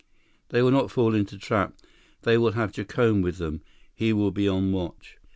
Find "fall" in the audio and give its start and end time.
0.89-1.13